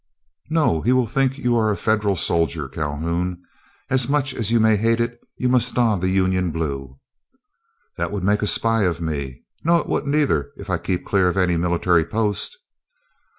"No, 0.49 0.81
he 0.81 0.93
will 0.93 1.05
think 1.05 1.37
you 1.37 1.55
are 1.55 1.69
a 1.69 1.77
Federal 1.77 2.15
soldier. 2.15 2.67
Calhoun, 2.67 3.39
as 3.87 4.09
much 4.09 4.33
as 4.33 4.49
you 4.49 4.59
may 4.59 4.75
hate 4.75 4.99
it, 4.99 5.19
you 5.37 5.47
must 5.47 5.75
don 5.75 5.99
the 5.99 6.09
Union 6.09 6.49
Blue." 6.49 6.97
"That 7.97 8.11
would 8.11 8.23
make 8.23 8.41
a 8.41 8.47
spy 8.47 8.81
of 8.81 8.99
me. 8.99 9.43
No, 9.63 9.77
it 9.77 9.85
wouldn't 9.87 10.15
either, 10.15 10.53
if 10.57 10.71
I 10.71 10.79
kept 10.79 11.05
clear 11.05 11.29
of 11.29 11.37
any 11.37 11.55
military 11.55 12.03
post." 12.03 12.57